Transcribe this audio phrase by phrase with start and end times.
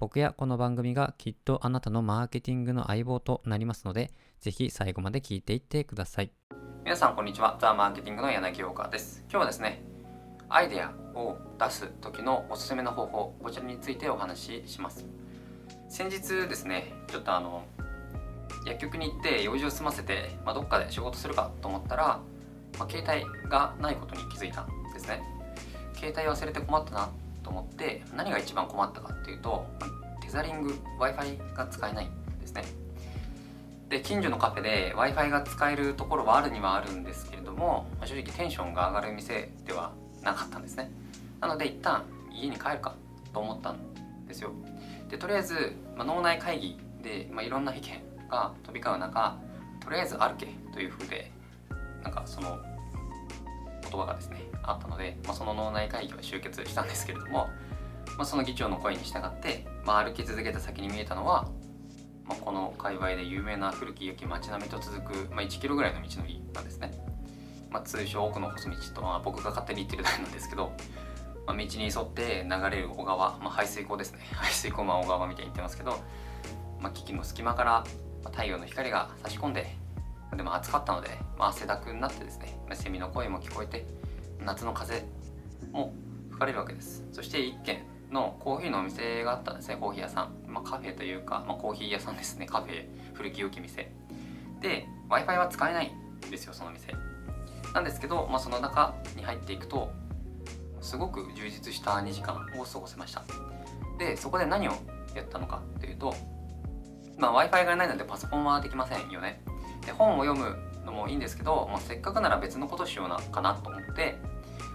[0.00, 6.30] 僕やこの番組がきっとあなたのマーケティングの相棒となりますので、ぜひ最後まで聞いていってください。
[6.84, 7.58] 皆さんこんにちは。
[7.60, 9.24] ザ・マーケティングの柳岡です。
[9.28, 9.82] 今日はですね、
[10.48, 15.04] アイデアを出す時のおすすめの方法、こちらについてお話しします。
[15.88, 17.64] 先日ですね、ちょっとあの、
[18.66, 22.20] 薬局に行って用事を済ませて、まあ、どっかで仕事するかと思ったら、
[22.78, 25.24] まあ、携帯がないことに気づいたんですね。
[25.94, 27.08] 携帯忘れて困ったな
[27.48, 29.66] と思って何が一番困ったかっていうと
[30.20, 32.62] テザリング Wi-Fi が使えないんですね。
[33.88, 40.90] で近所のカフェで Wi-Fi が使えるところはあるにはあるんですけれども正直テンションが上がる店ではなかったんですね。
[41.40, 42.94] なので一旦家に帰るか
[43.32, 43.78] と思ったん
[44.26, 44.50] ですよ。
[45.08, 49.38] でとりあえず、まあ、脳内会議で、まあ、いろんな意見が飛び交う中
[49.80, 51.32] とりあえず歩けというふうで
[52.02, 52.58] なんかその
[53.90, 57.48] 言葉がですねあったので、まあ、その脳内会議は終結したんですけれども、
[58.16, 61.48] まあ、その議長の声に従って、まあ、歩き続けた先に見えたのは、
[62.24, 66.92] まあ、この界隈で有名な古き良き街並みと続く、まあ、1キロぐらいの道のりなんですね、
[67.70, 70.72] まあ、通称奥の細道とは僕が勝手に言ってるだけなんですけど、
[71.46, 74.20] まあ、道に沿って流れる小川、まあ、排水溝ですね。
[74.36, 75.98] 排水溝まあ小川みたいに言ってますけど、
[76.78, 77.84] まあ、木々の隙間から
[78.24, 79.77] 太陽の光が差し込んで
[80.38, 83.84] でも暑かったので、まあ、汗だくになってですねセミの声も聞こえて
[84.46, 85.04] 夏の風
[85.72, 85.92] も
[86.30, 87.04] 吹かれるわけです。
[87.12, 93.92] そして一軒のコーヒーのお店があったんですねコーヒー屋さん、まあ、カフェというか、まあ、コーヒー屋さんですねカフェ古き良き店。
[94.60, 95.92] で w i f i は使えない
[96.26, 96.94] んですよその店。
[97.74, 99.90] なんですけど、まあ、その中に入っていくと
[100.80, 103.24] すごく充実した2時間を過ごせました。
[103.98, 104.72] でそこで何を
[105.16, 106.14] やったのかっていうと、
[107.18, 109.42] まあ、w i f i がないのでパソコンはできませんよね。
[109.88, 114.18] で本を読むのもいいんですけど、まあ、せっかくなら別のことしようなかなと思って、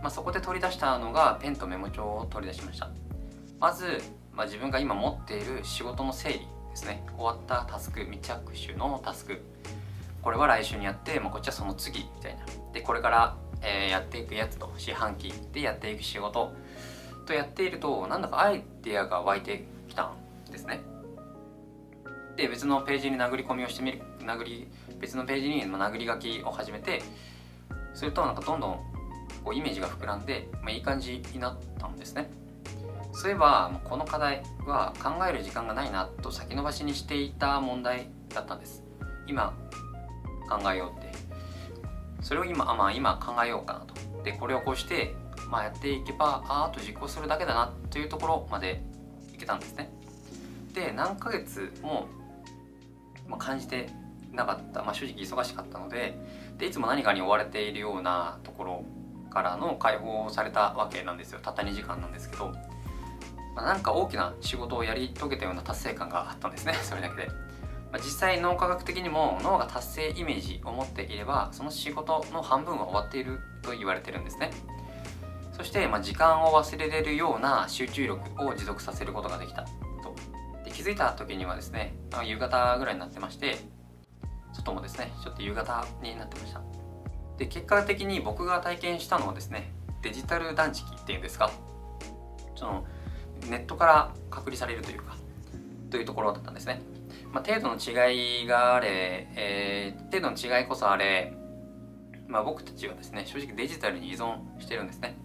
[0.00, 2.88] まあ、そこで取り出したのがペンとメモ帳を取り出しました。
[3.60, 4.00] まず、
[4.32, 7.04] まあ、自分が今持っている仕事の整理ですね。
[7.18, 9.42] 終わったタスク未着手のタスク。
[10.22, 12.46] これは来週にやって、まあ、こっちはその次みたいな。
[12.72, 16.50] でこれから、えー、やっていくやつと四半期でやっていく仕事
[17.26, 20.12] とやっているとなんだかアイデアが湧いてきた
[20.48, 20.80] んですね。
[22.36, 24.68] で別のページに殴り込みをしてみる殴り
[24.98, 27.02] 別のページに殴り書きを始めて
[27.94, 28.80] するとなんかどんどん
[29.44, 32.30] こうイメージが膨らんで、まあ、いい感じになったんですね。
[33.12, 38.82] そういえばこの課題は考える時間がないなと先延ばしにしていた問題だったんです。
[39.28, 39.54] 今
[40.48, 41.12] 考えようって。
[42.20, 43.94] それを今あまあ今考えようかなと。
[44.24, 45.14] でこれをこうして
[45.48, 48.82] まあやっていけばああと実行するだけだなというところまで
[49.32, 49.92] いけたんですね。
[50.72, 52.08] で何ヶ月も
[53.28, 53.88] まあ、感じて
[54.32, 56.18] なかった、まあ、正直忙しかったので
[56.58, 58.84] でいつも何かに追われているようなところ
[59.30, 61.40] からの解放されたわけなんですよ。
[61.42, 62.52] たった2時間なんですけど、
[63.54, 66.74] まあ、なんか大きな仕事をやり遂げたような達成感があったんですね。
[66.82, 67.34] それだけで、ま
[67.94, 74.50] あ、実際脳科学的にも脳が達成イメージを持っていればその仕事の半分は終わっていると言われてるんですね。
[75.52, 79.64] そして、ま、時間を忘れれるような集中力を持続させることができた。
[80.84, 83.56] づいた時にはですね夕方ぐらいになってまして
[84.52, 86.60] 外もですねちょっと夕方になってました。
[87.38, 89.72] で結果的に僕が体験したのはですね
[90.02, 91.50] デジタル断食っていうんですか？
[92.54, 92.86] その
[93.48, 95.16] ネットから隔離されるというか
[95.90, 96.80] というところだったんですね、
[97.32, 101.34] まあ、程度の違いがあれ、えー、程度の違いこそあれ、
[102.28, 105.16] まあ、僕たちはですね正直デジタルに依存してるんですね。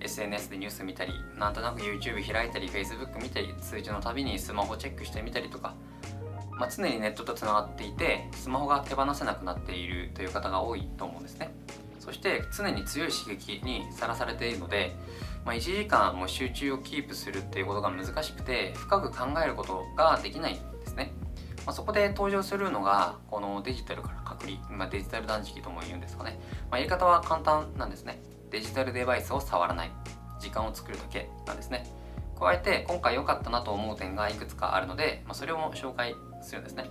[0.00, 5.74] SNS でニュース見たりなんとなく YouTube 開いたり Facebook 見たり通知のたびにスマホチェックしてみたりとか、
[6.58, 11.52] まあ、常にネットとつながっていてスマホが手放せなくなっているという方が多いと思うんですね。
[12.08, 14.96] そして常に強い刺激にさらされているので、
[15.44, 21.12] まあ、1時間も集中をキープするっていうことが難しくて深く考えることができないんですね、
[21.66, 26.40] まあ、そこで登場するのがこのデジタルから隔離、まあ、デジタル断食とも言うんですかね、
[26.70, 28.22] まあ、やり方は簡単なんですね。
[28.50, 29.90] デジタルデバイスを触らない。
[30.38, 31.84] 時間を作るだけなんですね。
[32.38, 36.84] 加えて今回良かったなと思う点がいくつかあるので、まあ、それを紹介するんですね、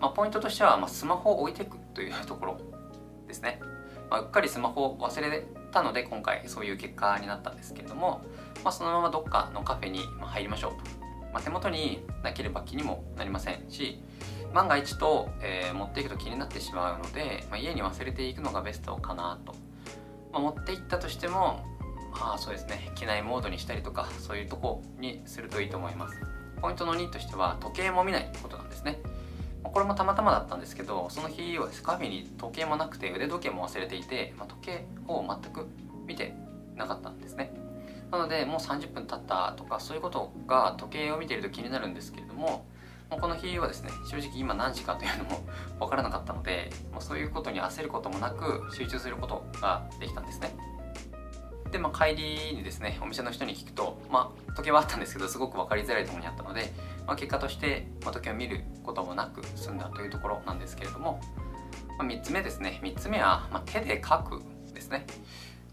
[0.00, 2.58] まあ、ポイントとしては、まあ、スマホを置いていくというところ
[3.26, 3.60] ですね、
[4.08, 8.22] ま、うっかりスマホを忘れたので今回そういう結果になったんですけれども、
[8.62, 10.78] ま、そのままどっかのカフェに入りましょうと、
[11.32, 14.00] ま、手元になければ気にもなりませんし
[14.52, 19.56] 万が一と、えー持っていくと気になってしまうので、ま、家に忘れていくのがベストかなと、
[20.34, 21.64] まあ、持っていったとしても
[22.10, 22.90] まあそうですね。
[22.94, 26.20] 機内モードにしたりとかそういうとこにするといいと思います。
[26.60, 29.00] ポイントの2としては時計も見ないことなんですね。
[29.62, 31.82] まこれもたまたまだったんですけどその日はです。
[31.82, 35.66] カフェに時計もなくて腕時計も忘れていて、まあ、時計を全く
[36.06, 36.34] 見て
[36.76, 37.52] なかったんですね。
[38.10, 42.64] なのでもう30分経ったとかそういうことが時計を見ていると気になるんですけれども
[43.10, 45.44] もうこの日はですね正直今何時かというのも
[45.80, 46.13] 分からなかった
[47.34, 50.54] ことに焦ることもなく集中することができたんですね。
[51.74, 56.72] で、まあ、帰りにですねお店の人に聞くと、まあ、時計はあったんですけどすごく分かりづらいところにあったので、
[57.04, 61.20] まあ、結果として、ま、時計を見ることもなく済んだというところなんですけれども、
[61.98, 62.80] まあ、3つ目ですね。
[62.82, 64.40] 3つ目は、ま、手で書く
[64.72, 65.04] ですね、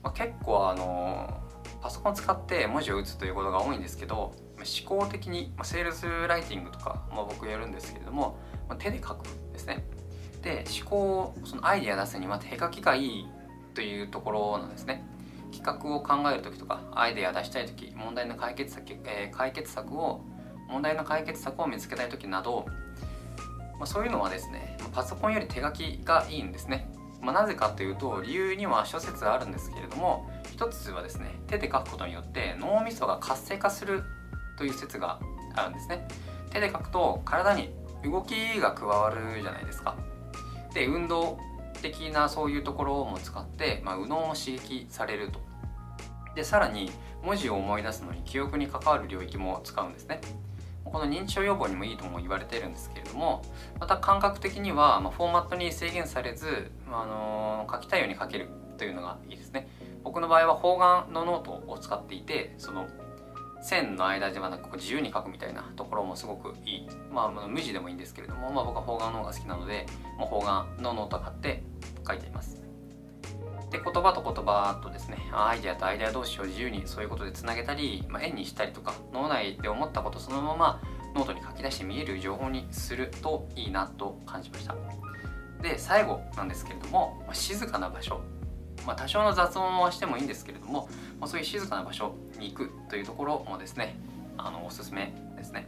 [0.01, 1.39] ま、結構あの
[1.81, 4.35] パソコン使って文字を打つということが多いんですけど思
[4.85, 9.83] 考的に、ま、セールスライティングとか、まあ、僕やるんですけれども、ま、手で書くですね。
[10.41, 13.27] で思考そのアイデア出すには手書きがいい
[13.73, 15.05] というところなんですね。
[15.51, 20.21] 企画を考える時とかアイデア出したい時問題の解決策、えー解決策を
[20.69, 22.65] 問題の解決策を見つけたい時など、
[23.77, 26.89] まあ、そういうのはですねまパソコンより手書きがいいんですね、
[27.21, 34.03] まあ、なぜかというと理由には諸説あるんですけれども一つはですね手で書くことによって脳みそが活性化する
[34.57, 35.19] という説が
[35.55, 36.07] あるんですね。
[36.51, 37.73] 手で書くと体に
[38.03, 39.95] 動きが加わるじゃないですか。
[40.73, 41.37] で運動
[41.81, 45.39] 的なそういうところも使って、まあ、右脳も刺激されると。
[46.35, 46.91] でさらに
[47.23, 50.21] 文字を思い出すのに記憶に関わる領域も使うんですね。
[50.85, 53.43] この認知症予防にもいいとも言われているんですけれども
[53.79, 59.69] また感覚的には、まあ、フォーマットに制限されず、まああの書きたいように書けるというのがいいですね。
[60.03, 62.87] 僕の場合は方眼のノートを使っていてその
[63.61, 69.85] 線の間ではなく自由に書くみたいなところもすごくいい、まあ、無地でもいいんですけれども、まあ、僕は方眼の方が好きなので、
[70.17, 71.63] もう方眼のノートを買って
[72.07, 72.61] 書いています。
[73.71, 80.81] で言葉と言葉とですねアイデアとアイデア同士を自由にそういうことでつなげたり、まあ、円にしたりとか脳内で思ったことそのまま
[81.15, 84.75] ノートに書き出して見える情報にするといいなと感じました。
[85.61, 88.21] で最後なんですけれども、まあ静かな場所。
[88.85, 90.89] まあ、多少の雑音はしてもいいんですけれども、
[91.19, 93.95] まあ、そういう静かな場所に行くというところもですね
[94.37, 95.67] あのおすすめですね。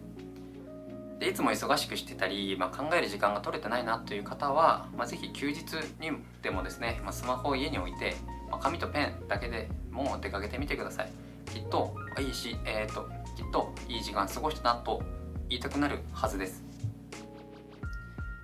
[1.20, 5.62] でいつも忙しくしてたり、まあ、考える時間が取れてないなという方は、まあ、ぜひ休日
[6.02, 6.12] に
[6.42, 8.16] でもですね、まあ、スマホを家に置いて、
[8.52, 11.12] まあ、紙とペンだけでもう出かけてみてください。
[11.50, 13.08] きっといいし、えー、と
[13.38, 15.02] きっといい時間過ごしたなと
[15.50, 16.64] 言いたくなるはずです。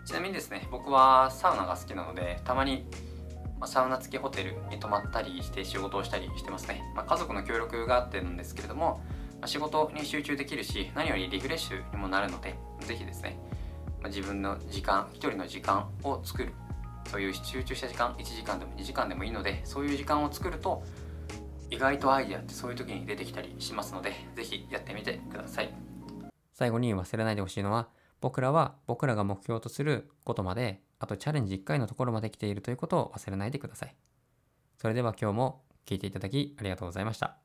[0.05, 2.85] ちなみにですね僕はサウナが好きなのでたまに
[3.59, 9.01] まあ、サウナ付きホテルに泊まったりして仕事をしたりしてますね、まあ、家族の協力があってなんですけれども、
[9.39, 13.37] まあ、仕事に集中できるし何よりリフレッシュにもなるのでぜひですね、
[14.01, 16.53] ま、自分の時間一人の時間を作る。
[17.09, 20.83] そういう集中した時間1時間でも2時間でもいいのでそういう時間を作ると
[21.71, 25.73] 意外とアイデアってそういう時に出てきたりしますのでぜひやってみてください。
[26.53, 27.87] 最後に忘れないでほしいのは
[28.21, 33.95] 僕らは僕らが目標とすることまであとチャレンジ1回のところまで来ているということを忘れないでください。
[34.77, 37.39] それでは今日も聞いていただきありがとうございました。